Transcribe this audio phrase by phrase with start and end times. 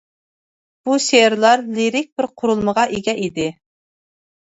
[0.89, 3.51] بۇ شېئىرلار لىرىك بىر قۇرۇلمىغا ئىگە ئىدى.